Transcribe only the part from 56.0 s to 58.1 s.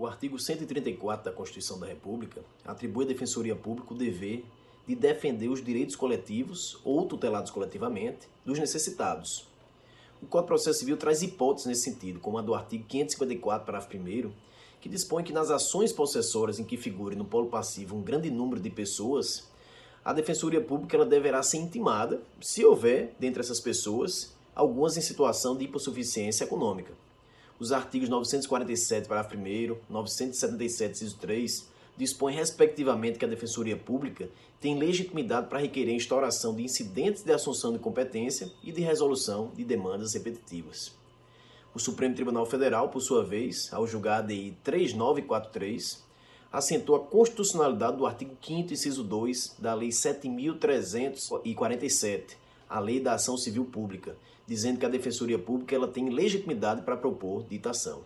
legitimidade para propor ditação.